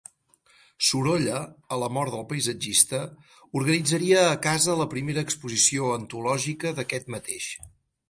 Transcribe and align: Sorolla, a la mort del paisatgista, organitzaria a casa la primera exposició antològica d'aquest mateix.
Sorolla, 0.85 1.41
a 1.77 1.79
la 1.81 1.89
mort 1.97 2.15
del 2.15 2.25
paisatgista, 2.31 3.03
organitzaria 3.61 4.25
a 4.31 4.35
casa 4.49 4.81
la 4.83 4.91
primera 4.97 5.27
exposició 5.29 5.95
antològica 6.01 6.77
d'aquest 6.81 7.19
mateix. 7.19 7.57